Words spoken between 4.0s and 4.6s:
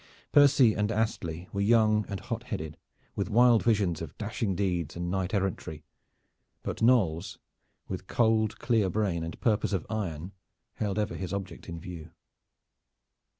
of dashing